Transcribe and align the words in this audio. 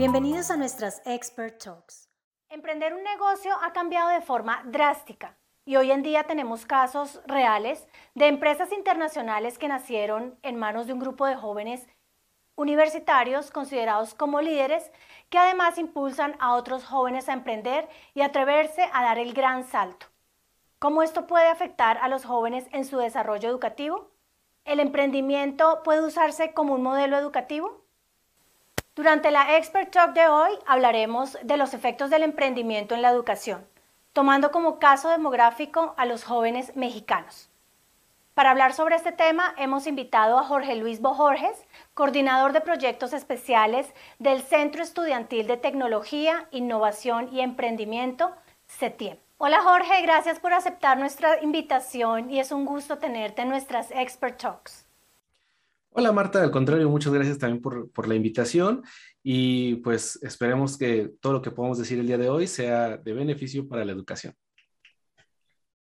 Bienvenidos 0.00 0.50
a 0.50 0.56
nuestras 0.56 1.02
Expert 1.04 1.62
Talks. 1.62 2.08
Emprender 2.48 2.94
un 2.94 3.02
negocio 3.02 3.52
ha 3.62 3.74
cambiado 3.74 4.08
de 4.08 4.22
forma 4.22 4.62
drástica 4.64 5.36
y 5.66 5.76
hoy 5.76 5.90
en 5.90 6.02
día 6.02 6.24
tenemos 6.24 6.64
casos 6.64 7.20
reales 7.26 7.86
de 8.14 8.26
empresas 8.28 8.72
internacionales 8.72 9.58
que 9.58 9.68
nacieron 9.68 10.38
en 10.40 10.56
manos 10.56 10.86
de 10.86 10.94
un 10.94 11.00
grupo 11.00 11.26
de 11.26 11.36
jóvenes 11.36 11.86
universitarios 12.54 13.50
considerados 13.50 14.14
como 14.14 14.40
líderes 14.40 14.90
que 15.28 15.36
además 15.36 15.76
impulsan 15.76 16.34
a 16.40 16.54
otros 16.54 16.86
jóvenes 16.86 17.28
a 17.28 17.34
emprender 17.34 17.86
y 18.14 18.22
atreverse 18.22 18.88
a 18.94 19.02
dar 19.02 19.18
el 19.18 19.34
gran 19.34 19.64
salto. 19.64 20.06
¿Cómo 20.78 21.02
esto 21.02 21.26
puede 21.26 21.48
afectar 21.48 21.98
a 21.98 22.08
los 22.08 22.24
jóvenes 22.24 22.64
en 22.72 22.86
su 22.86 22.96
desarrollo 22.96 23.50
educativo? 23.50 24.10
¿El 24.64 24.80
emprendimiento 24.80 25.82
puede 25.84 26.00
usarse 26.00 26.54
como 26.54 26.72
un 26.72 26.82
modelo 26.82 27.18
educativo? 27.18 27.79
Durante 28.96 29.30
la 29.30 29.56
Expert 29.56 29.92
Talk 29.92 30.14
de 30.14 30.26
hoy 30.26 30.50
hablaremos 30.66 31.38
de 31.44 31.56
los 31.56 31.74
efectos 31.74 32.10
del 32.10 32.24
emprendimiento 32.24 32.96
en 32.96 33.02
la 33.02 33.10
educación, 33.10 33.64
tomando 34.12 34.50
como 34.50 34.80
caso 34.80 35.10
demográfico 35.10 35.94
a 35.96 36.06
los 36.06 36.24
jóvenes 36.24 36.74
mexicanos. 36.74 37.48
Para 38.34 38.50
hablar 38.50 38.72
sobre 38.72 38.96
este 38.96 39.12
tema 39.12 39.54
hemos 39.58 39.86
invitado 39.86 40.38
a 40.38 40.42
Jorge 40.42 40.74
Luis 40.74 41.00
Bojorges, 41.00 41.64
coordinador 41.94 42.52
de 42.52 42.62
proyectos 42.62 43.12
especiales 43.12 43.86
del 44.18 44.42
Centro 44.42 44.82
Estudiantil 44.82 45.46
de 45.46 45.56
Tecnología, 45.56 46.48
Innovación 46.50 47.28
y 47.32 47.42
Emprendimiento, 47.42 48.34
CETIEM. 48.66 49.18
Hola 49.38 49.62
Jorge, 49.62 50.02
gracias 50.02 50.40
por 50.40 50.52
aceptar 50.52 50.98
nuestra 50.98 51.40
invitación 51.42 52.28
y 52.28 52.40
es 52.40 52.50
un 52.50 52.64
gusto 52.64 52.98
tenerte 52.98 53.42
en 53.42 53.50
nuestras 53.50 53.92
Expert 53.92 54.40
Talks. 54.40 54.89
Hola 55.92 56.12
Marta, 56.12 56.42
al 56.42 56.52
contrario, 56.52 56.88
muchas 56.88 57.12
gracias 57.12 57.38
también 57.38 57.60
por, 57.60 57.90
por, 57.90 58.06
la 58.06 58.14
invitación 58.14 58.82
y 59.24 59.76
pues 59.76 60.22
esperemos 60.22 60.78
que 60.78 61.10
todo 61.20 61.32
lo 61.32 61.42
que 61.42 61.50
podamos 61.50 61.78
decir 61.78 61.98
el 61.98 62.06
día 62.06 62.16
de 62.16 62.28
hoy 62.28 62.46
sea 62.46 62.96
de 62.96 63.12
beneficio 63.12 63.68
para 63.68 63.84
la 63.84 63.90
educación. 63.90 64.34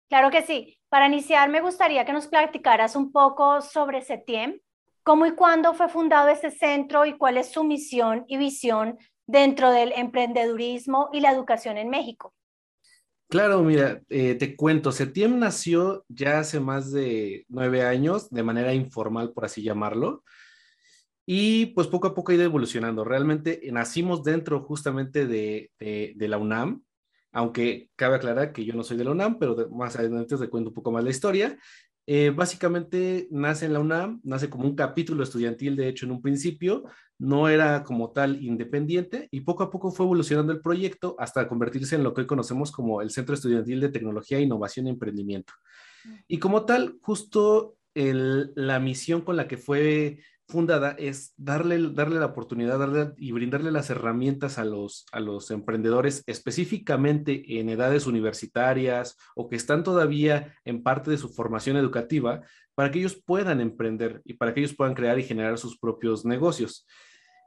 Claro 0.08 0.30
que 0.30 0.42
sí. 0.42 0.78
Para 0.88 1.08
iniciar, 1.08 1.50
me 1.50 1.60
gustaría 1.60 2.04
que 2.04 2.12
nos 2.12 2.28
platicaras 2.28 2.94
un 2.94 3.10
poco 3.10 3.60
sobre 3.60 4.02
CETIEM, 4.02 4.60
cómo 5.02 5.26
y 5.26 5.32
cuándo 5.32 5.74
fue 5.74 5.88
fundado 5.88 6.28
este 6.28 6.52
centro 6.52 7.04
y 7.04 7.18
cuál 7.18 7.36
es 7.36 7.50
su 7.50 7.64
misión 7.64 8.24
y 8.28 8.36
visión 8.36 8.98
dentro 9.26 9.70
del 9.72 9.92
emprendedurismo 9.92 11.10
y 11.12 11.20
la 11.20 11.32
educación 11.32 11.78
en 11.78 11.90
México. 11.90 12.32
Claro, 13.28 13.62
mira, 13.64 14.02
eh, 14.08 14.36
te 14.36 14.54
cuento, 14.54 14.92
SETIEM 14.92 15.40
nació 15.40 16.04
ya 16.08 16.38
hace 16.38 16.60
más 16.60 16.92
de 16.92 17.44
nueve 17.48 17.82
años, 17.82 18.30
de 18.30 18.44
manera 18.44 18.72
informal, 18.72 19.32
por 19.32 19.44
así 19.44 19.62
llamarlo, 19.62 20.22
y 21.26 21.66
pues 21.66 21.88
poco 21.88 22.06
a 22.06 22.14
poco 22.14 22.30
ha 22.30 22.36
ido 22.36 22.44
evolucionando. 22.44 23.04
Realmente 23.04 23.60
nacimos 23.72 24.22
dentro 24.22 24.62
justamente 24.62 25.26
de, 25.26 25.72
de, 25.80 26.28
la 26.28 26.38
UNAM, 26.38 26.84
aunque 27.32 27.90
cabe 27.96 28.14
aclarar 28.16 28.52
que 28.52 28.64
yo 28.64 28.74
no 28.74 28.84
soy 28.84 28.96
de 28.96 29.04
la 29.04 29.10
UNAM, 29.10 29.38
pero 29.40 29.68
más 29.70 29.96
adelante 29.96 30.36
te 30.36 30.48
cuento 30.48 30.70
un 30.70 30.74
poco 30.74 30.92
más 30.92 31.02
la 31.02 31.10
historia. 31.10 31.58
Eh, 32.06 32.30
básicamente 32.30 33.26
nace 33.32 33.66
en 33.66 33.72
la 33.72 33.80
UNAM, 33.80 34.20
nace 34.22 34.48
como 34.48 34.64
un 34.68 34.76
capítulo 34.76 35.24
estudiantil, 35.24 35.74
de 35.74 35.88
hecho, 35.88 36.06
en 36.06 36.12
un 36.12 36.22
principio, 36.22 36.84
no 37.18 37.48
era 37.48 37.82
como 37.82 38.10
tal 38.10 38.42
independiente 38.42 39.28
y 39.30 39.40
poco 39.40 39.62
a 39.62 39.70
poco 39.70 39.90
fue 39.90 40.06
evolucionando 40.06 40.52
el 40.52 40.60
proyecto 40.60 41.16
hasta 41.18 41.48
convertirse 41.48 41.96
en 41.96 42.02
lo 42.02 42.12
que 42.12 42.22
hoy 42.22 42.26
conocemos 42.26 42.70
como 42.72 43.00
el 43.00 43.10
Centro 43.10 43.34
Estudiantil 43.34 43.80
de 43.80 43.88
Tecnología, 43.88 44.40
Innovación 44.40 44.86
y 44.86 44.90
Emprendimiento. 44.90 45.54
Y 46.28 46.38
como 46.38 46.64
tal, 46.64 46.98
justo 47.00 47.76
la 47.94 48.78
misión 48.78 49.22
con 49.22 49.36
la 49.36 49.48
que 49.48 49.56
fue 49.56 50.18
fundada 50.48 50.92
es 50.92 51.34
darle, 51.36 51.90
darle 51.92 52.20
la 52.20 52.26
oportunidad 52.26 53.14
y 53.16 53.32
brindarle 53.32 53.70
las 53.70 53.90
herramientas 53.90 54.58
a 54.58 54.64
los, 54.64 55.06
a 55.12 55.20
los 55.20 55.50
emprendedores, 55.50 56.22
específicamente 56.26 57.58
en 57.58 57.68
edades 57.68 58.06
universitarias 58.06 59.16
o 59.34 59.48
que 59.48 59.56
están 59.56 59.82
todavía 59.82 60.54
en 60.64 60.82
parte 60.82 61.10
de 61.10 61.18
su 61.18 61.28
formación 61.28 61.76
educativa, 61.76 62.42
para 62.74 62.90
que 62.90 62.98
ellos 63.00 63.20
puedan 63.24 63.60
emprender 63.60 64.22
y 64.24 64.34
para 64.34 64.54
que 64.54 64.60
ellos 64.60 64.74
puedan 64.74 64.94
crear 64.94 65.18
y 65.18 65.24
generar 65.24 65.58
sus 65.58 65.78
propios 65.78 66.24
negocios. 66.24 66.86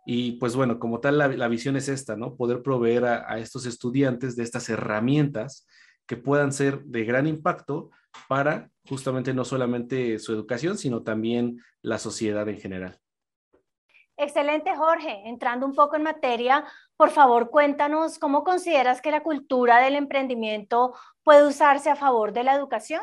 Y 0.06 0.34
pues 0.34 0.56
bueno, 0.56 0.80
como 0.80 1.00
tal, 1.00 1.18
la, 1.18 1.48
visión 1.48 1.76
es 1.76 1.88
esta, 1.88 2.16
¿no? 2.16 2.36
Poder 2.36 2.64
proveer 2.64 3.06
a 3.06 3.38
estos 3.38 3.66
estudiantes 3.66 4.36
de 4.36 4.44
estas 4.44 4.68
herramientas 4.70 5.68
que 6.08 6.18
puedan 6.18 6.52
ser 6.52 6.84
de 6.86 7.06
gran 7.06 7.28
impacto 7.28 7.92
para 8.28 8.70
justamente 8.88 9.34
no 9.34 9.46
solamente 9.46 10.20
su 10.20 10.34
educación, 10.34 10.78
sino 10.78 11.04
también 11.04 11.60
la 11.82 11.98
sociedad 11.98 12.48
en 12.48 12.60
general. 12.60 13.00
Excelente, 14.18 14.76
Jorge. 14.76 15.22
Entrando 15.30 15.66
un 15.66 15.74
poco 15.74 15.96
en 15.96 16.04
materia, 16.04 16.66
por 16.98 17.10
favor, 17.10 17.50
cuéntanos 17.50 18.20
cómo 18.20 18.44
consideras 18.44 19.02
que 19.02 19.12
la 19.12 19.24
cultura 19.24 19.80
del 19.80 19.96
emprendimiento 19.96 20.94
puede 21.24 21.48
usarse 21.48 21.90
a 21.90 21.96
favor 21.96 22.34
de 22.34 22.44
la 22.44 22.54
educación. 22.54 23.02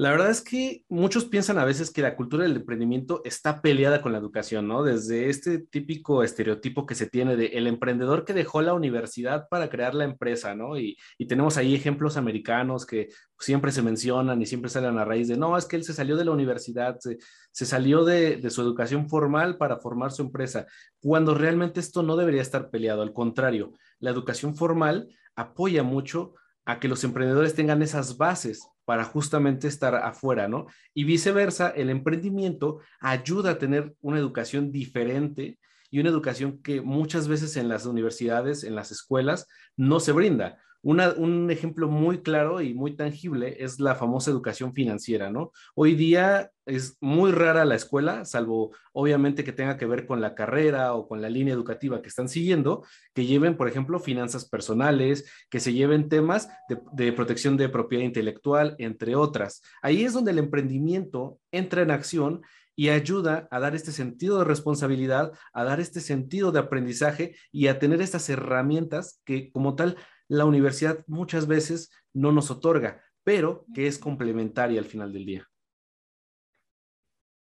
La 0.00 0.10
verdad 0.12 0.30
es 0.30 0.40
que 0.40 0.82
muchos 0.88 1.26
piensan 1.26 1.58
a 1.58 1.66
veces 1.66 1.90
que 1.90 2.00
la 2.00 2.16
cultura 2.16 2.44
del 2.44 2.56
emprendimiento 2.56 3.20
está 3.22 3.60
peleada 3.60 4.00
con 4.00 4.12
la 4.12 4.18
educación, 4.18 4.66
¿no? 4.66 4.82
Desde 4.82 5.28
este 5.28 5.58
típico 5.58 6.22
estereotipo 6.22 6.86
que 6.86 6.94
se 6.94 7.06
tiene 7.06 7.36
de 7.36 7.48
el 7.48 7.66
emprendedor 7.66 8.24
que 8.24 8.32
dejó 8.32 8.62
la 8.62 8.72
universidad 8.72 9.46
para 9.50 9.68
crear 9.68 9.94
la 9.94 10.04
empresa, 10.04 10.54
¿no? 10.54 10.78
Y, 10.78 10.96
tenemos 11.28 11.58
ahí 11.58 11.74
ejemplos 11.74 12.16
americanos 12.16 12.86
que 12.86 13.10
siempre 13.38 13.72
se 13.72 13.82
mencionan 13.82 14.40
y 14.40 14.46
siempre 14.46 14.70
salen 14.70 14.96
a 14.96 15.04
raíz 15.04 15.28
de, 15.28 15.36
no, 15.36 15.58
es 15.58 15.66
que 15.66 15.76
él 15.76 15.84
se 15.84 15.92
salió 15.92 16.16
de 16.16 16.24
la 16.24 16.30
universidad, 16.30 16.98
se, 16.98 17.18
se 17.52 17.66
salió 17.66 18.02
de, 18.06 18.36
de 18.38 18.48
su 18.48 18.62
educación 18.62 19.06
formal 19.06 19.58
para 19.58 19.80
formar 19.80 20.12
su 20.12 20.22
empresa, 20.22 20.66
cuando 21.02 21.34
realmente 21.34 21.78
esto 21.78 22.02
no 22.02 22.16
debería 22.16 22.40
estar 22.40 22.70
peleado, 22.70 23.02
al 23.02 23.12
contrario, 23.12 23.74
la 23.98 24.08
educación 24.08 24.56
formal 24.56 25.14
apoya 25.36 25.82
mucho 25.82 26.32
a 26.64 26.80
que 26.80 26.88
los 26.88 27.04
emprendedores 27.04 27.54
tengan 27.54 27.82
esas 27.82 28.16
bases 28.16 28.66
para 28.90 29.04
justamente 29.04 29.68
estar 29.68 29.94
afuera, 29.94 30.48
¿no? 30.48 30.66
Y 30.94 31.04
viceversa, 31.04 31.68
el 31.70 31.90
emprendimiento 31.90 32.80
ayuda 32.98 33.52
a 33.52 33.58
tener 33.58 33.94
una 34.00 34.18
educación 34.18 34.72
diferente 34.72 35.60
y 35.92 36.00
una 36.00 36.08
educación 36.10 36.60
que 36.60 36.80
muchas 36.80 37.28
veces 37.28 37.56
en 37.56 37.68
las 37.68 37.86
universidades, 37.86 38.64
en 38.64 38.74
las 38.74 38.90
escuelas, 38.90 39.46
no 39.76 40.00
se 40.00 40.10
brinda 40.10 40.58
un 40.82 41.50
ejemplo 41.50 41.88
muy 41.88 42.22
claro 42.22 42.60
y 42.60 42.74
muy 42.74 42.96
tangible 42.96 43.56
es 43.58 43.80
la 43.80 43.94
famosa 43.94 44.30
educación 44.30 44.72
financiera, 44.72 45.30
¿no? 45.30 45.52
Hoy 45.74 45.94
día 45.94 46.50
es 46.64 46.96
muy 47.00 47.32
rara 47.32 47.64
la 47.64 47.74
escuela, 47.74 48.24
salvo 48.24 48.74
obviamente 48.92 49.44
que 49.44 49.52
tenga 49.52 49.76
que 49.76 49.86
ver 49.86 50.06
con 50.06 50.20
la 50.20 50.34
carrera 50.34 50.94
o 50.94 51.06
con 51.06 51.20
la 51.20 51.28
línea 51.28 51.52
educativa 51.52 52.00
que 52.00 52.08
están 52.08 52.28
siguiendo, 52.28 52.84
que 53.12 53.26
lleven, 53.26 53.56
por 53.56 53.68
ejemplo, 53.68 53.98
finanzas 53.98 54.48
personales, 54.48 55.30
que 55.50 55.60
se 55.60 55.72
lleven 55.72 56.08
temas 56.08 56.48
de, 56.68 56.78
de 56.92 57.12
protección 57.12 57.56
de 57.56 57.68
propiedad 57.68 58.04
intelectual, 58.04 58.74
entre 58.78 59.16
otras. 59.16 59.62
Ahí 59.82 60.04
es 60.04 60.14
donde 60.14 60.30
el 60.30 60.38
emprendimiento 60.38 61.38
entra 61.50 61.82
en 61.82 61.90
acción 61.90 62.42
y 62.80 62.88
ayuda 62.88 63.46
a 63.50 63.60
dar 63.60 63.74
este 63.74 63.92
sentido 63.92 64.38
de 64.38 64.46
responsabilidad, 64.46 65.32
a 65.52 65.64
dar 65.64 65.80
este 65.80 66.00
sentido 66.00 66.50
de 66.50 66.60
aprendizaje 66.60 67.36
y 67.52 67.66
a 67.66 67.78
tener 67.78 68.00
estas 68.00 68.30
herramientas 68.30 69.20
que 69.26 69.50
como 69.50 69.74
tal 69.74 69.96
la 70.30 70.44
universidad 70.44 71.04
muchas 71.08 71.48
veces 71.48 71.90
no 72.14 72.30
nos 72.30 72.52
otorga, 72.52 73.02
pero 73.24 73.66
que 73.74 73.88
es 73.88 73.98
complementaria 73.98 74.78
al 74.78 74.86
final 74.86 75.12
del 75.12 75.26
día. 75.26 75.50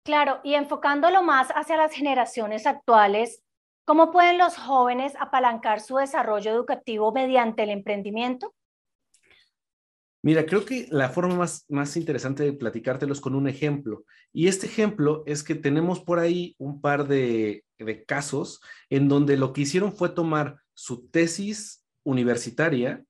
Claro, 0.05 0.41
y 0.45 0.55
enfocándolo 0.55 1.23
más 1.23 1.49
hacia 1.49 1.79
las 1.79 1.93
generaciones 1.93 2.67
actuales, 2.67 3.43
¿cómo 3.87 4.13
pueden 4.13 4.37
los 4.37 4.59
jóvenes 4.59 5.15
apalancar 5.19 5.81
su 5.81 5.97
desarrollo 5.97 6.51
educativo 6.51 7.13
mediante 7.13 7.63
el 7.63 7.71
emprendimiento? 7.71 8.55
Mira, 10.23 10.45
creo 10.45 10.67
que 10.67 10.87
la 10.91 11.09
forma 11.09 11.35
más, 11.35 11.65
más 11.71 11.97
interesante 11.97 12.43
de 12.43 12.53
platicártelo 12.53 13.15
es 13.15 13.21
con 13.21 13.35
un 13.35 13.49
ejemplo. 13.49 14.05
Y 14.35 14.49
este 14.49 14.67
ejemplo 14.67 15.23
es 15.25 15.43
que 15.43 15.55
tenemos 15.55 16.01
por 16.01 16.19
ahí 16.19 16.55
un 16.59 16.83
par 16.83 17.09
de, 17.09 17.65
de 17.79 18.05
casos 18.05 18.61
en 18.91 19.09
donde 19.09 19.39
lo 19.39 19.55
que 19.55 19.63
hicieron 19.63 19.93
fue 19.95 20.11
tomar 20.11 20.59
su 20.75 21.09
tesis 21.09 21.86
universitaria 22.07 23.05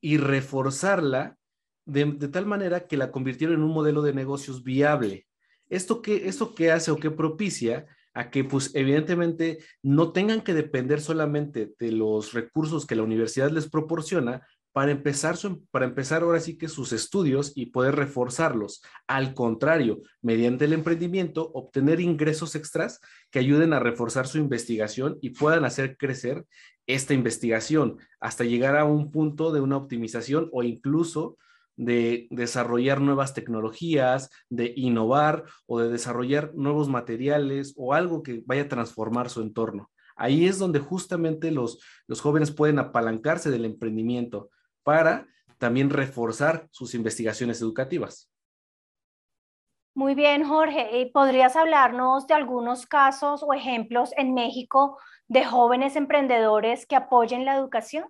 y 0.00 0.18
reforzarla 0.18 1.38
de, 1.86 2.04
tal 2.28 2.46
manera 2.46 2.86
que 2.86 2.96
la 2.96 3.10
convirtieron 3.10 3.56
en 3.56 3.62
un 3.62 3.72
modelo 3.72 4.02
de 4.02 4.12
negocios 4.12 4.62
viable. 4.62 5.26
¿Esto 5.68 6.02
qué, 6.02 6.28
¿Esto 6.28 6.54
qué 6.54 6.70
hace 6.70 6.90
o 6.90 6.96
qué 6.96 7.10
propicia? 7.10 7.86
a 8.12 8.28
que 8.28 8.42
pues 8.42 8.72
evidentemente 8.74 9.58
no 9.84 10.10
tengan 10.10 10.40
que 10.40 10.52
depender 10.52 11.00
solamente 11.00 11.74
de 11.78 11.92
los 11.92 12.32
recursos 12.32 12.84
que 12.84 12.96
la 12.96 13.04
universidad 13.04 13.52
les 13.52 13.70
proporciona, 13.70 14.42
para 14.72 14.92
empezar, 14.92 15.36
para 15.70 15.86
empezar 15.86 16.22
ahora 16.22 16.40
sí 16.40 16.56
que 16.56 16.68
sus 16.68 16.92
estudios 16.92 17.52
y 17.56 17.66
poder 17.66 17.96
reforzarlos. 17.96 18.82
Al 19.08 19.34
contrario, 19.34 20.00
mediante 20.22 20.64
el 20.64 20.72
emprendimiento, 20.72 21.50
obtener 21.54 22.00
ingresos 22.00 22.54
extras 22.54 23.00
que 23.30 23.40
ayuden 23.40 23.72
a 23.72 23.80
reforzar 23.80 24.28
su 24.28 24.38
investigación 24.38 25.18
y 25.20 25.30
puedan 25.30 25.64
hacer 25.64 25.96
crecer 25.96 26.44
esta 26.94 27.14
investigación 27.14 27.98
hasta 28.20 28.44
llegar 28.44 28.76
a 28.76 28.84
un 28.84 29.10
punto 29.10 29.52
de 29.52 29.60
una 29.60 29.76
optimización 29.76 30.48
o 30.52 30.62
incluso 30.62 31.36
de 31.76 32.28
desarrollar 32.30 33.00
nuevas 33.00 33.32
tecnologías, 33.32 34.30
de 34.50 34.72
innovar 34.76 35.44
o 35.66 35.80
de 35.80 35.88
desarrollar 35.88 36.52
nuevos 36.54 36.88
materiales 36.88 37.72
o 37.76 37.94
algo 37.94 38.22
que 38.22 38.42
vaya 38.44 38.62
a 38.62 38.68
transformar 38.68 39.30
su 39.30 39.40
entorno. 39.40 39.90
Ahí 40.14 40.46
es 40.46 40.58
donde 40.58 40.80
justamente 40.80 41.50
los, 41.50 41.82
los 42.06 42.20
jóvenes 42.20 42.50
pueden 42.50 42.78
apalancarse 42.78 43.50
del 43.50 43.64
emprendimiento 43.64 44.50
para 44.82 45.26
también 45.56 45.88
reforzar 45.88 46.68
sus 46.70 46.94
investigaciones 46.94 47.62
educativas. 47.62 48.30
Muy 49.94 50.14
bien, 50.14 50.44
Jorge. 50.44 51.10
¿Podrías 51.12 51.56
hablarnos 51.56 52.26
de 52.26 52.34
algunos 52.34 52.86
casos 52.86 53.42
o 53.42 53.52
ejemplos 53.52 54.10
en 54.16 54.34
México 54.34 54.98
de 55.28 55.44
jóvenes 55.44 55.96
emprendedores 55.96 56.86
que 56.86 56.96
apoyen 56.96 57.44
la 57.44 57.56
educación? 57.56 58.04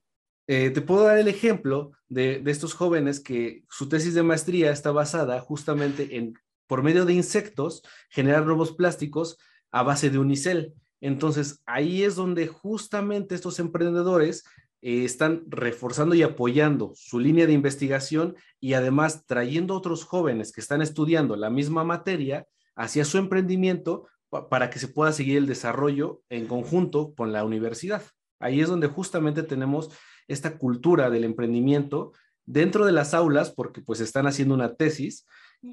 Eh, 0.46 0.70
te 0.70 0.82
puedo 0.82 1.04
dar 1.04 1.18
el 1.18 1.28
ejemplo 1.28 1.92
de, 2.08 2.40
de, 2.40 2.50
estos 2.50 2.74
jóvenes 2.74 3.20
que 3.20 3.62
su 3.70 3.88
tesis 3.88 4.14
de 4.14 4.22
maestría 4.22 4.72
está 4.72 4.90
basada 4.90 5.40
justamente 5.40 6.16
en, 6.16 6.34
por 6.66 6.82
medio 6.82 7.04
de 7.04 7.14
insectos, 7.14 7.82
generar 8.10 8.44
nuevos 8.44 8.72
plásticos 8.72 9.38
a 9.70 9.82
base 9.82 10.10
de 10.10 10.18
unicel. 10.18 10.74
Entonces, 11.00 11.62
ahí 11.66 12.02
es 12.02 12.16
donde 12.16 12.46
justamente 12.46 13.34
estos 13.34 13.58
emprendedores 13.58 14.44
eh, 14.82 15.04
están 15.04 15.44
reforzando 15.48 16.14
y 16.14 16.22
apoyando 16.22 16.92
su 16.94 17.18
línea 17.18 17.46
de 17.46 17.52
investigación 17.52 18.36
y 18.60 18.74
además 18.74 19.26
trayendo 19.26 19.74
otros 19.74 20.04
jóvenes 20.04 20.52
que 20.52 20.60
están 20.60 20.82
estudiando 20.82 21.36
la 21.36 21.50
misma 21.50 21.84
materia 21.84 22.46
hacia 22.74 23.04
su 23.04 23.18
emprendimiento 23.18 24.06
para 24.48 24.70
que 24.70 24.78
se 24.78 24.88
pueda 24.88 25.12
seguir 25.12 25.38
el 25.38 25.46
desarrollo 25.46 26.22
en 26.28 26.46
conjunto 26.46 27.14
con 27.14 27.32
la 27.32 27.44
universidad. 27.44 28.02
Ahí 28.38 28.60
es 28.60 28.68
donde 28.68 28.86
justamente 28.86 29.42
tenemos 29.42 29.90
esta 30.28 30.56
cultura 30.56 31.10
del 31.10 31.24
emprendimiento 31.24 32.12
dentro 32.46 32.86
de 32.86 32.92
las 32.92 33.12
aulas 33.12 33.50
porque 33.50 33.82
pues 33.82 34.00
están 34.00 34.26
haciendo 34.26 34.54
una 34.54 34.76
tesis 34.76 35.26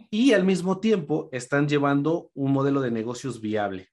y 0.09 0.33
al 0.33 0.43
mismo 0.43 0.79
tiempo 0.79 1.29
están 1.31 1.67
llevando 1.67 2.29
un 2.33 2.51
modelo 2.51 2.81
de 2.81 2.91
negocios 2.91 3.39
viable. 3.39 3.89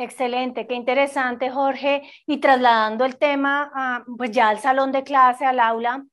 Excelente, 0.00 0.66
qué 0.66 0.74
interesante, 0.74 1.50
Jorge. 1.50 2.02
Y 2.26 2.38
trasladando 2.38 3.04
el 3.04 3.18
tema 3.18 4.02
pues 4.16 4.30
ya 4.30 4.48
al 4.48 4.58
salón 4.58 4.92
de 4.92 5.04
clase, 5.04 5.44
al 5.44 5.60
aula, 5.60 6.06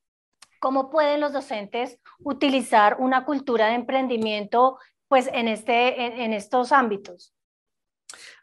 ¿cómo 0.59 0.89
pueden 0.89 1.21
los 1.21 1.31
docentes 1.31 1.97
utilizar 2.19 2.97
una 2.99 3.23
cultura 3.23 3.67
de 3.67 3.75
emprendimiento 3.75 4.77
pues 5.07 5.29
en, 5.31 5.47
este, 5.47 6.21
en, 6.21 6.33
estos 6.33 6.73
ámbitos? 6.73 7.33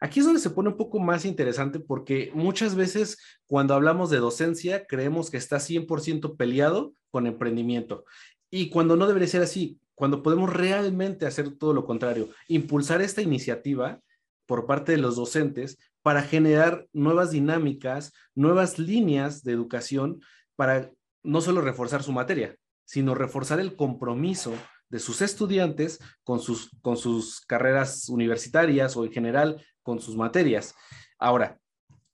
Aquí 0.01 0.21
es 0.21 0.25
donde 0.25 0.41
se 0.41 0.49
pone 0.49 0.71
un 0.71 0.79
poco 0.79 0.99
más 0.99 1.27
interesante 1.27 1.79
porque 1.79 2.31
muchas 2.33 2.75
veces 2.75 3.19
cuando 3.47 3.75
hablamos 3.75 4.09
de 4.09 4.21
docencia 4.21 4.87
creemos 4.87 5.31
que 5.31 5.37
está 5.37 5.59
100% 5.59 6.39
peleado 6.39 6.95
con 7.11 7.27
emprendimiento 7.27 8.07
y 8.51 8.71
cuando 8.71 8.97
no 8.97 9.07
debería 9.07 9.29
ser 9.29 9.43
así, 9.43 9.79
cuando 9.95 10.23
podemos 10.23 10.51
realmente 10.51 11.27
hacer 11.27 11.59
todo 11.59 11.75
lo 11.75 11.85
contrario, 11.85 12.31
impulsar 12.49 13.03
esta 13.03 13.21
iniciativa 13.21 14.01
por 14.47 14.67
parte 14.67 14.93
de 14.93 14.99
los 14.99 15.17
docentes 15.17 15.79
para 16.03 16.23
generar 16.23 16.87
nuevas 16.93 17.31
dinámicas, 17.31 18.13
nuevas 18.35 18.79
líneas 18.79 19.43
de 19.43 19.53
educación 19.53 20.21
para 20.57 20.91
no 21.23 21.41
solo 21.41 21.61
reforzar 21.61 22.03
su 22.03 22.13
materia, 22.13 22.57
sino 22.85 23.15
reforzar 23.15 23.61
el 23.61 23.77
compromiso 23.77 24.53
de 24.91 24.99
sus 24.99 25.23
estudiantes 25.23 25.99
con 26.23 26.41
sus, 26.41 26.71
con 26.83 26.97
sus 26.97 27.41
carreras 27.41 28.09
universitarias 28.09 28.97
o 28.97 29.05
en 29.05 29.13
general 29.13 29.65
con 29.83 29.99
sus 29.99 30.17
materias. 30.17 30.75
Ahora, 31.19 31.59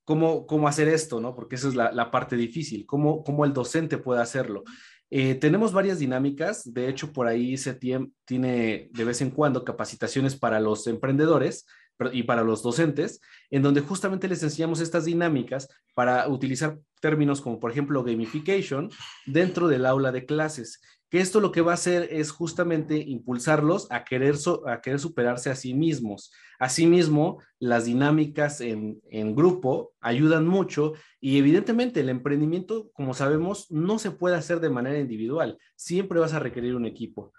¿cómo, 0.05 0.47
cómo 0.47 0.69
hacer 0.69 0.88
esto? 0.88 1.21
¿no? 1.21 1.35
Porque 1.35 1.56
esa 1.56 1.69
es 1.69 1.75
la, 1.75 2.11
parte 2.11 2.37
difícil, 2.37 2.87
¿Cómo, 2.87 3.23
¿Cómo, 3.25 3.44
el 3.44 3.53
docente 3.53 3.99
puede 3.99 4.23
hacerlo? 4.23 4.62
Eh, 5.11 5.35
tenemos 5.35 5.73
varias 5.73 5.99
dinámicas, 5.99 6.73
de 6.73 6.88
hecho 6.88 7.12
por 7.12 7.27
ahí 7.27 7.56
se 7.56 7.75
tiene 7.75 8.88
de 8.93 9.05
vez 9.05 9.21
en 9.21 9.31
cuando 9.31 9.65
capacitaciones 9.65 10.37
para 10.37 10.61
los 10.61 10.87
emprendedores 10.87 11.67
y 12.12 12.23
para 12.23 12.43
los 12.43 12.62
docentes, 12.62 13.20
en 13.50 13.62
donde 13.62 13.81
justamente 13.81 14.29
les 14.29 14.43
enseñamos 14.43 14.81
estas 14.81 15.05
dinámicas 15.05 15.69
para 15.94 16.29
utilizar 16.29 16.79
términos 17.00 17.41
como, 17.41 17.58
por 17.58 17.70
ejemplo, 17.70 18.02
gamification 18.05 18.91
dentro 19.26 19.69
del 19.69 19.87
aula 19.87 20.12
de 20.12 20.26
clases, 20.26 20.81
que 21.11 21.20
esto 21.20 21.41
lo 21.41 21.50
que 21.50 21.61
va 21.61 21.73
a 21.73 21.75
hacer 21.75 22.08
es 22.12 22.31
justamente 22.31 22.97
impulsarlos 22.97 23.88
a 23.91 24.05
querer, 24.05 24.37
a 24.67 24.81
querer 24.81 25.00
superarse 25.00 25.50
a 25.50 25.56
sí 25.56 25.75
mismos. 25.75 26.32
Asimismo, 26.61 27.43
las 27.58 27.85
dinámicas 27.85 28.61
en, 28.61 29.00
en 29.11 29.35
grupo 29.35 29.93
ayudan 30.00 30.46
mucho 30.46 30.93
y 31.20 31.38
evidentemente 31.38 32.00
el 32.00 32.11
emprendimiento, 32.11 32.91
como 32.93 33.12
sabemos, 33.12 33.69
no 33.70 33.99
se 33.99 34.12
puede 34.12 34.37
hacer 34.37 34.61
de 34.61 34.70
manera 34.70 35.00
individual, 35.00 35.58
siempre 35.75 36.20
vas 36.20 36.32
a 36.32 36.38
requerir 36.38 36.76
un 36.76 36.87
equipo 36.87 37.32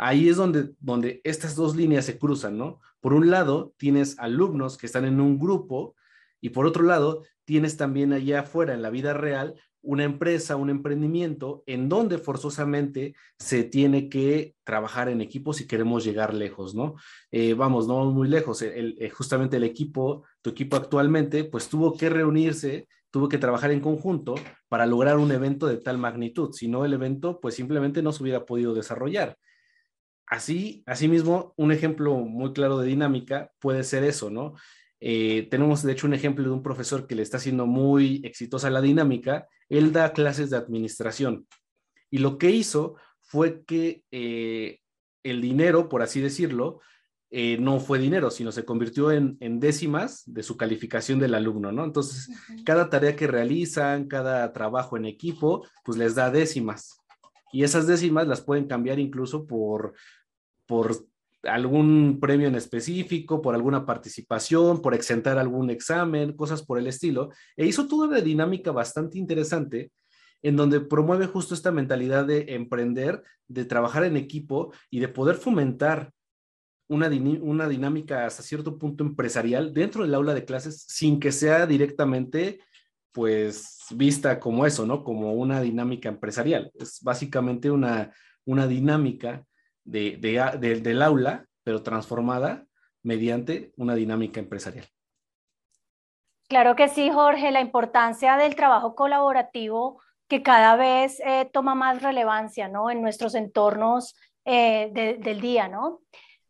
ahí 0.00 0.30
es 0.30 0.36
donde, 0.36 0.70
donde 0.80 1.20
estas 1.24 1.54
dos 1.54 1.76
líneas 1.76 2.06
se 2.06 2.18
cruzan, 2.18 2.56
¿no? 2.56 2.80
Por 3.00 3.12
un 3.12 3.30
lado, 3.30 3.74
tienes 3.76 4.18
alumnos 4.18 4.78
que 4.78 4.86
están 4.86 5.04
en 5.04 5.20
un 5.20 5.38
grupo 5.38 5.94
y 6.40 6.50
por 6.50 6.66
otro 6.66 6.84
lado, 6.84 7.22
tienes 7.44 7.76
también 7.76 8.12
allá 8.14 8.40
afuera, 8.40 8.72
en 8.72 8.80
la 8.80 8.88
vida 8.88 9.12
real, 9.12 9.60
una 9.82 10.04
empresa, 10.04 10.56
un 10.56 10.70
emprendimiento 10.70 11.62
en 11.66 11.88
donde 11.90 12.16
forzosamente 12.16 13.14
se 13.38 13.62
tiene 13.62 14.08
que 14.08 14.54
trabajar 14.64 15.10
en 15.10 15.20
equipo 15.20 15.52
si 15.52 15.66
queremos 15.66 16.02
llegar 16.02 16.32
lejos, 16.32 16.74
¿no? 16.74 16.94
Eh, 17.30 17.52
vamos, 17.52 17.86
no 17.86 18.06
muy 18.06 18.28
lejos. 18.28 18.62
Eh, 18.62 19.10
justamente 19.10 19.58
el 19.58 19.64
equipo, 19.64 20.24
tu 20.40 20.50
equipo 20.50 20.76
actualmente, 20.76 21.44
pues 21.44 21.68
tuvo 21.68 21.94
que 21.94 22.08
reunirse, 22.08 22.88
tuvo 23.10 23.28
que 23.28 23.38
trabajar 23.38 23.70
en 23.70 23.80
conjunto 23.80 24.34
para 24.68 24.86
lograr 24.86 25.18
un 25.18 25.30
evento 25.30 25.66
de 25.66 25.76
tal 25.76 25.98
magnitud. 25.98 26.52
Si 26.52 26.68
no, 26.68 26.86
el 26.86 26.94
evento, 26.94 27.38
pues 27.40 27.54
simplemente 27.54 28.02
no 28.02 28.12
se 28.12 28.22
hubiera 28.22 28.46
podido 28.46 28.72
desarrollar. 28.74 29.36
Así, 30.30 30.84
asimismo, 30.86 31.54
un 31.56 31.72
ejemplo 31.72 32.14
muy 32.18 32.52
claro 32.52 32.78
de 32.78 32.86
dinámica 32.86 33.50
puede 33.58 33.82
ser 33.82 34.04
eso, 34.04 34.30
¿no? 34.30 34.54
Eh, 35.00 35.48
tenemos, 35.50 35.82
de 35.82 35.90
hecho, 35.90 36.06
un 36.06 36.14
ejemplo 36.14 36.44
de 36.44 36.50
un 36.50 36.62
profesor 36.62 37.08
que 37.08 37.16
le 37.16 37.22
está 37.22 37.38
haciendo 37.38 37.66
muy 37.66 38.20
exitosa 38.22 38.70
la 38.70 38.80
dinámica. 38.80 39.48
Él 39.68 39.92
da 39.92 40.12
clases 40.12 40.50
de 40.50 40.56
administración 40.56 41.48
y 42.10 42.18
lo 42.18 42.38
que 42.38 42.50
hizo 42.50 42.94
fue 43.20 43.64
que 43.64 44.04
eh, 44.12 44.78
el 45.24 45.40
dinero, 45.40 45.88
por 45.88 46.00
así 46.00 46.20
decirlo, 46.20 46.80
eh, 47.32 47.58
no 47.58 47.80
fue 47.80 47.98
dinero, 47.98 48.30
sino 48.30 48.52
se 48.52 48.64
convirtió 48.64 49.10
en, 49.10 49.36
décimas 49.58 50.22
de 50.26 50.44
su 50.44 50.56
calificación 50.56 51.18
del 51.18 51.34
alumno, 51.34 51.72
¿no? 51.72 51.84
Entonces, 51.84 52.28
cada 52.64 52.88
tarea 52.88 53.16
que 53.16 53.26
realizan, 53.26 54.06
cada 54.06 54.52
trabajo 54.52 54.96
en 54.96 55.06
equipo, 55.06 55.66
pues 55.84 55.98
les 55.98 56.14
da 56.14 56.30
décimas. 56.30 57.00
Y 57.52 57.64
esas 57.64 57.86
décimas 57.86 58.28
las 58.28 58.40
pueden 58.40 58.66
cambiar 58.66 58.98
incluso 58.98 59.46
por 59.46 59.94
por 60.70 61.04
algún 61.42 62.20
premio 62.20 62.46
en 62.46 62.54
específico, 62.54 63.42
por 63.42 63.56
alguna 63.56 63.84
participación, 63.84 64.80
por 64.80 64.94
exentar 64.94 65.36
algún 65.36 65.68
examen, 65.68 66.36
cosas 66.36 66.62
por 66.62 66.78
el 66.78 66.86
estilo. 66.86 67.30
E 67.56 67.66
hizo 67.66 67.88
toda 67.88 68.06
una 68.06 68.20
dinámica 68.20 68.70
bastante 68.70 69.18
interesante 69.18 69.90
en 70.42 70.54
donde 70.54 70.80
promueve 70.80 71.26
justo 71.26 71.54
esta 71.54 71.72
mentalidad 71.72 72.24
de 72.24 72.54
emprender, 72.54 73.24
de 73.48 73.64
trabajar 73.64 74.04
en 74.04 74.16
equipo 74.16 74.72
y 74.90 75.00
de 75.00 75.08
poder 75.08 75.34
fomentar 75.34 76.12
una, 76.86 77.08
dinámica 77.08 78.26
hasta 78.26 78.44
cierto 78.44 78.78
punto 78.78 79.02
empresarial 79.02 79.74
dentro 79.74 80.04
del 80.04 80.14
aula 80.14 80.34
de 80.34 80.44
clases 80.44 80.84
sin 80.86 81.18
que 81.18 81.32
sea 81.32 81.66
directamente 81.66 82.60
pues 83.10 83.86
vista 83.90 84.38
como 84.38 84.66
eso, 84.66 84.86
¿no? 84.86 85.02
Como 85.02 85.32
una 85.32 85.60
dinámica 85.60 86.08
empresarial. 86.08 86.70
Es 86.74 87.00
básicamente 87.02 87.72
una, 87.72 88.12
una 88.44 88.68
dinámica 88.68 89.44
de, 89.90 90.80
del 90.82 91.02
aula, 91.02 91.46
pero 91.62 91.82
transformada 91.82 92.66
mediante 93.02 93.72
una 93.76 93.94
dinámica 93.94 94.40
empresarial. 94.40 94.86
Claro 96.48 96.74
que 96.74 96.88
sí, 96.88 97.10
Jorge, 97.10 97.50
la 97.50 97.60
importancia 97.60 98.36
del 98.36 98.56
trabajo 98.56 98.94
colaborativo 98.94 100.00
que 100.28 100.42
cada 100.42 100.76
vez 100.76 101.20
eh, 101.20 101.48
toma 101.52 101.74
más 101.74 102.02
relevancia 102.02 102.68
¿no? 102.68 102.90
en 102.90 103.02
nuestros 103.02 103.34
entornos 103.34 104.14
eh, 104.44 105.16
del 105.20 105.40
día. 105.40 105.68
¿no? 105.68 106.00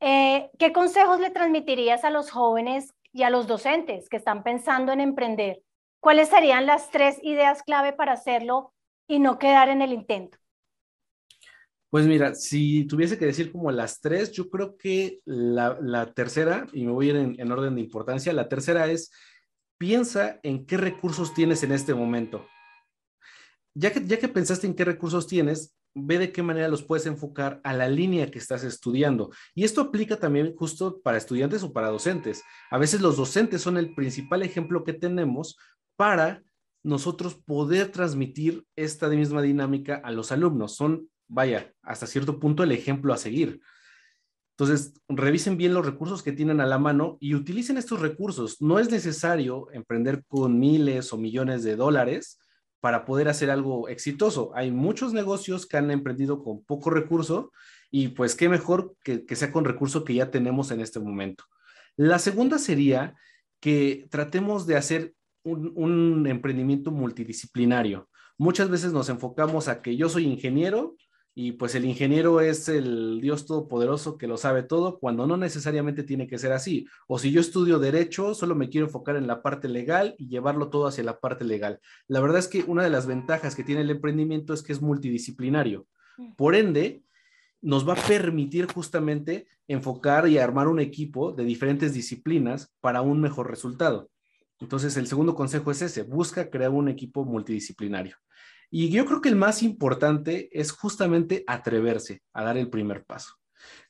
Eh, 0.00 0.50
¿Qué 0.59 0.73
consejos 0.73 1.20
le 1.20 1.30
transmitirías 1.30 2.04
a 2.04 2.11
los 2.11 2.30
jóvenes 2.30 2.94
y 3.12 3.23
a 3.23 3.30
los 3.30 3.47
docentes 3.47 4.09
que 4.09 4.16
están 4.16 4.42
pensando 4.42 4.92
en 4.92 5.00
emprender? 5.00 5.62
¿Cuáles 6.00 6.28
serían 6.28 6.66
las 6.66 6.90
tres 6.90 7.18
ideas 7.23 7.62
clave 7.62 7.92
para 7.92 8.12
hacerlo 8.12 8.73
y 9.06 9.18
no 9.18 9.38
quedar 9.38 9.68
en 9.68 9.82
el 9.82 9.92
intento? 9.92 10.38
Pues 11.90 12.06
mira, 12.06 12.37
si 12.37 12.85
tuviese 12.85 13.18
que 13.18 13.26
decir 13.26 13.50
como 13.50 13.73
las 13.73 14.00
tres, 14.00 14.30
yo 14.30 14.49
creo 14.49 14.76
que 14.76 15.20
la, 15.25 16.12
tercera, 16.14 16.68
y 16.73 16.85
me 16.85 16.92
voy 16.92 17.09
a 17.09 17.11
ir 17.11 17.16
en, 17.16 17.52
orden 17.52 17.75
de 17.75 17.80
importancia, 17.80 18.32
la 18.32 18.49
tercera 18.49 18.87
es, 18.87 19.11
piensa 19.76 20.38
en 20.44 20.66
qué 20.66 20.76
recursos 20.76 21.35
tienes 21.35 21.64
en 21.64 21.73
este 21.73 21.92
momento. 21.92 22.47
Ya 23.75 23.92
que, 23.92 24.06
ya 24.06 24.20
que 24.20 24.28
pensaste 24.28 24.68
en 24.68 24.75
qué 24.75 24.85
recursos 24.85 25.26
tienes, 25.26 25.75
ve 25.94 26.18
de 26.18 26.30
qué 26.30 26.44
manera 26.44 26.68
los 26.68 26.85
puedes 26.85 27.06
enfocar 27.06 27.61
a 27.64 27.73
la 27.73 27.88
línea 27.88 28.30
que 28.30 28.38
estás 28.38 28.62
estudiando. 28.62 29.30
Y 29.56 29.64
esto 29.64 29.80
aplica 29.80 30.16
también 30.16 30.54
justo 30.54 31.00
para 31.02 31.18
estudiantes 31.18 31.64
o 31.64 31.73
para 31.73 31.88
docentes. 31.88 32.44
A 32.70 32.78
veces 32.78 33.00
los 33.00 33.16
docentes 33.16 33.62
son 33.62 33.76
el 33.76 33.97
principal 33.97 34.44
ejemplo 34.44 34.85
que 34.85 34.92
tenemos 34.92 35.56
para 35.97 36.44
nosotros 36.85 37.35
poder 37.35 37.90
transmitir 37.90 38.64
esta 38.76 39.09
misma 39.09 39.42
dinámica 39.42 40.00
a 40.04 40.12
los 40.12 40.30
alumnos. 40.30 40.76
Son 40.76 41.09
vaya, 41.30 41.72
hasta 41.82 42.06
cierto 42.06 42.38
punto 42.38 42.62
el 42.62 42.72
ejemplo 42.72 43.14
a 43.14 43.16
seguir. 43.16 43.60
Entonces, 44.58 44.92
revisen 45.08 45.56
bien 45.56 45.72
los 45.72 45.87
recursos 45.87 46.22
que 46.22 46.32
tienen 46.32 46.60
a 46.60 46.66
la 46.66 46.78
mano 46.78 47.16
y 47.18 47.34
utilicen 47.34 47.78
estos 47.78 48.00
recursos. 48.00 48.60
No 48.60 48.78
es 48.78 48.90
necesario 48.90 49.68
emprender 49.72 50.25
con 50.26 50.58
miles 50.58 51.12
o 51.14 51.16
millones 51.16 51.62
de 51.62 51.76
dólares 51.76 52.38
para 52.80 53.06
poder 53.06 53.28
hacer 53.28 53.50
algo 53.50 53.88
exitoso. 53.88 54.50
Hay 54.54 54.70
muchos 54.70 55.14
negocios 55.14 55.66
que 55.66 55.78
han 55.78 55.90
emprendido 55.90 56.42
con 56.42 56.62
poco 56.64 56.90
recurso 56.90 57.52
y 57.90 58.08
pues 58.08 58.34
qué 58.34 58.49
mejor 58.49 58.96
que, 59.02 59.25
sea 59.34 59.52
con 59.52 59.64
recurso 59.64 60.04
que 60.04 60.14
ya 60.14 60.30
tenemos 60.30 60.70
en 60.72 60.80
este 60.80 61.00
momento. 61.00 61.44
La 61.96 62.18
segunda 62.18 62.58
sería 62.58 63.14
que 63.60 64.06
tratemos 64.10 64.66
de 64.66 64.76
hacer 64.76 65.14
un 65.42 66.26
emprendimiento 66.26 66.90
multidisciplinario. 66.90 68.10
Muchas 68.37 68.68
veces 68.68 68.92
nos 68.92 69.08
enfocamos 69.08 69.68
a 69.68 69.80
que 69.80 69.96
yo 69.96 70.08
soy 70.08 70.25
ingeniero 70.25 70.96
y 71.42 71.52
pues 71.52 71.75
el 71.75 71.87
ingeniero 71.87 72.42
es 72.42 72.68
el 72.68 73.18
Dios 73.23 73.47
todopoderoso 73.47 74.18
que 74.18 74.26
lo 74.26 74.37
sabe 74.37 74.62
todo, 74.62 74.99
cuando 74.99 75.26
no 75.26 75.38
necesariamente 75.38 76.02
tiene 76.02 76.26
que 76.26 76.37
ser 76.37 76.52
así. 76.52 76.87
O 77.09 77.18
si 77.18 77.32
yo 77.32 77.40
estudio 77.40 77.78
derecho, 77.78 78.35
solo 78.35 78.54
me 78.54 78.68
quiero 78.68 78.88
enfocar 78.88 79.16
en 79.16 79.26
la 79.26 79.40
parte 79.40 79.66
legal 79.66 80.14
y 80.18 80.28
llevarlo 80.28 80.68
todo 80.68 80.87
hacia 80.87 81.02
la 81.02 81.18
parte 81.18 81.47
legal. 81.47 81.80
La 82.09 82.20
verdad 82.20 82.40
es 82.40 82.47
que 82.47 82.62
una 82.66 82.85
de 82.85 82.90
las 82.90 83.06
ventajas 83.06 83.56
que 83.56 83.64
tiene 83.64 83.80
el 83.80 83.88
emprendimiento 83.88 84.52
es 84.52 84.62
que 84.62 84.75
es 84.75 84.82
multidisciplinario. 84.82 85.87
Mm. 86.18 86.35
Por 86.35 86.54
ende, 86.54 87.04
nos 87.62 87.88
va 87.88 87.94
a 87.94 88.06
permitir 88.06 88.70
justamente 88.70 89.47
enfocar 89.66 90.28
y 90.28 90.37
armar 90.37 90.68
un 90.68 90.78
equipo 90.78 91.32
de 91.32 91.44
diferentes 91.44 91.94
disciplinas 91.94 92.70
para 92.82 93.00
un 93.00 93.18
mejor 93.18 93.49
resultado. 93.49 94.11
Entonces, 94.59 94.94
el 94.99 95.06
segundo 95.06 95.35
consejo 95.35 95.70
es 95.70 95.80
ese, 95.80 96.02
busca 96.02 96.50
crear 96.50 96.70
un 96.70 96.90
equipo 96.90 97.25
multidisciplinario. 97.25 98.16
Y 98.70 98.90
yo 98.90 99.04
creo 99.04 99.20
que 99.20 99.28
el 99.28 99.36
más 99.36 99.62
importante 99.62 100.48
es 100.52 100.70
justamente 100.70 101.42
atreverse 101.48 102.22
a 102.32 102.44
dar 102.44 102.56
el 102.56 102.70
primer 102.70 103.04
paso. 103.04 103.34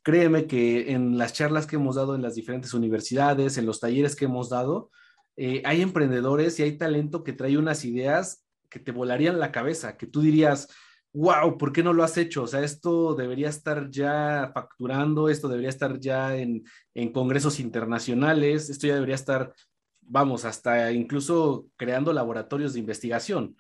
Créeme 0.03 0.47
que 0.47 0.93
en 0.93 1.19
las 1.19 1.35
charlas 1.35 1.67
que 1.67 1.77
hemos 1.77 1.97
dado 1.97 2.15
en 2.15 2.23
las 2.23 2.35
diferentes 2.35 2.73
universidades, 2.73 3.59
en 3.59 3.67
los 3.67 3.79
talleres 3.79 4.17
que 4.17 4.25
hemos 4.25 4.49
dado, 4.49 4.91
eh, 5.37 5.63
hay 5.67 5.83
emprendedores 5.83 6.59
y 6.59 6.63
hay 6.63 6.79
talento 6.79 7.23
que 7.23 7.35
trae 7.35 7.59
unas 7.59 7.85
ideas 7.85 8.47
que 8.71 8.81
te 8.81 8.93
volarían 8.93 9.39
la 9.39 9.53
cabeza, 9.53 9.99
que 9.99 10.07
tú 10.07 10.23
dirías, 10.23 10.69
wow, 11.13 11.59
¿por 11.59 11.73
qué 11.73 11.83
no 11.83 11.93
lo 11.93 12.03
has 12.03 12.17
hecho? 12.17 12.45
O 12.45 12.47
sea, 12.47 12.63
esto 12.63 13.15
debería 13.15 13.49
estar 13.49 13.91
ya 13.91 14.51
facturando, 14.55 15.29
esto 15.29 15.49
debería 15.49 15.69
estar 15.69 15.99
ya 15.99 16.37
en, 16.37 16.65
en 16.95 17.13
congresos 17.13 17.61
internacionales, 17.61 18.71
esto 18.71 18.87
ya 18.87 18.95
debería 18.95 19.17
estar, 19.17 19.53
vamos, 20.01 20.45
hasta 20.45 20.91
incluso 20.93 21.67
creando 21.77 22.13
laboratorios 22.13 22.73
de 22.73 22.81
investigación 22.81 23.57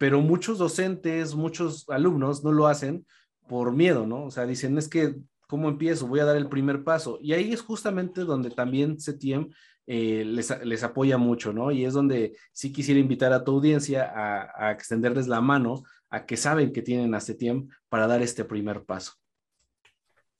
pero 0.00 0.22
muchos 0.22 0.56
docentes, 0.56 1.34
muchos 1.34 1.86
alumnos 1.90 2.42
no 2.42 2.52
lo 2.52 2.68
hacen 2.68 3.04
por 3.46 3.74
miedo, 3.74 4.06
¿no? 4.06 4.24
O 4.24 4.30
sea, 4.30 4.46
dicen, 4.46 4.78
es 4.78 4.88
que, 4.88 5.14
¿cómo 5.46 5.68
empiezo? 5.68 6.06
Voy 6.06 6.20
a 6.20 6.24
dar 6.24 6.38
el 6.38 6.48
primer 6.48 6.84
paso. 6.84 7.18
Y 7.20 7.34
ahí 7.34 7.52
es 7.52 7.60
justamente 7.60 8.22
donde 8.22 8.48
también 8.48 8.98
CETIEM 8.98 9.50
eh, 9.86 10.24
les, 10.24 10.82
apoya 10.82 11.18
mucho, 11.18 11.52
¿no? 11.52 11.70
Y 11.70 11.84
es 11.84 11.92
donde 11.92 12.34
sí 12.50 12.72
quisiera 12.72 12.98
invitar 12.98 13.34
a 13.34 13.44
tu 13.44 13.52
audiencia 13.52 14.10
a, 14.56 14.70
extenderles 14.70 15.28
la 15.28 15.42
mano 15.42 15.82
a 16.08 16.24
que 16.24 16.38
saben 16.38 16.72
que 16.72 16.80
tienen 16.80 17.14
a 17.14 17.20
CETIEM 17.20 17.68
para 17.90 18.06
dar 18.06 18.22
este 18.22 18.46
primer 18.46 18.84
paso. 18.84 19.12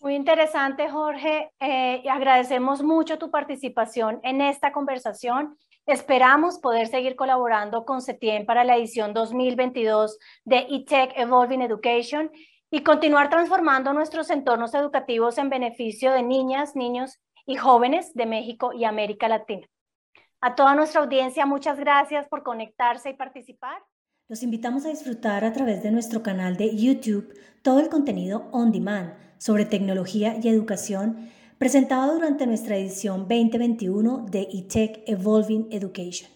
Muy 0.00 0.14
interesante, 0.14 0.88
Jorge. 0.88 1.52
Eh, 1.60 2.02
agradecemos 2.10 2.82
mucho 2.82 3.18
tu 3.18 3.30
participación 3.30 4.20
en 4.22 4.40
esta 4.40 4.72
conversación 4.72 5.58
Esperamos 5.90 6.60
poder 6.60 6.86
seguir 6.86 7.16
colaborando 7.16 7.84
con 7.84 8.00
CETIEM 8.00 8.46
para 8.46 8.62
la 8.62 8.76
edición 8.76 9.12
2022 9.12 10.20
de 10.44 10.58
eTech 10.70 11.10
Evolving 11.16 11.62
Education 11.62 12.30
y 12.70 12.84
continuar 12.84 13.28
transformando 13.28 13.92
nuestros 13.92 14.30
entornos 14.30 14.72
educativos 14.74 15.36
en 15.36 15.50
beneficio 15.50 16.12
de 16.12 16.22
niñas, 16.22 16.76
niños 16.76 17.18
y 17.44 17.56
jóvenes 17.56 18.14
de 18.14 18.26
México 18.26 18.72
y 18.72 18.84
América 18.84 19.26
Latina. 19.26 19.66
A 20.40 20.54
toda 20.54 20.76
nuestra 20.76 21.00
audiencia, 21.00 21.44
muchas 21.44 21.76
gracias 21.76 22.28
por 22.28 22.44
conectarse 22.44 23.10
y 23.10 23.14
participar. 23.14 23.82
Los 24.28 24.44
invitamos 24.44 24.86
a 24.86 24.90
disfrutar 24.90 25.44
a 25.44 25.52
través 25.52 25.82
de 25.82 25.90
nuestro 25.90 26.22
canal 26.22 26.56
de 26.56 26.76
YouTube 26.76 27.36
todo 27.62 27.80
el 27.80 27.88
contenido 27.88 28.48
on 28.52 28.70
demand 28.70 29.14
sobre 29.38 29.64
tecnología 29.64 30.36
y 30.40 30.48
educación 30.50 31.30
presentado 31.60 32.14
durante 32.14 32.46
nuestra 32.46 32.78
edición 32.78 33.28
2021 33.28 34.24
de 34.30 34.48
eTech 34.50 35.02
Evolving 35.06 35.68
Education. 35.70 36.30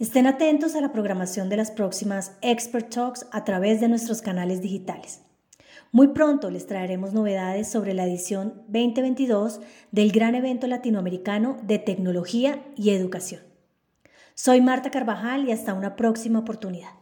Estén 0.00 0.26
atentos 0.26 0.74
a 0.74 0.80
la 0.80 0.90
programación 0.90 1.48
de 1.48 1.56
las 1.56 1.70
próximas 1.70 2.36
Expert 2.42 2.92
Talks 2.92 3.28
a 3.30 3.44
través 3.44 3.80
de 3.80 3.86
nuestros 3.86 4.22
canales 4.22 4.60
digitales. 4.60 5.22
Muy 5.92 6.08
pronto 6.08 6.50
les 6.50 6.66
traeremos 6.66 7.12
novedades 7.12 7.70
sobre 7.70 7.94
la 7.94 8.04
edición 8.06 8.64
2022 8.66 9.60
del 9.92 10.10
gran 10.10 10.34
evento 10.34 10.66
latinoamericano 10.66 11.56
de 11.62 11.78
tecnología 11.78 12.60
y 12.74 12.90
educación. 12.90 13.42
Soy 14.34 14.60
Marta 14.60 14.90
Carvajal 14.90 15.48
y 15.48 15.52
hasta 15.52 15.74
una 15.74 15.94
próxima 15.94 16.40
oportunidad. 16.40 16.99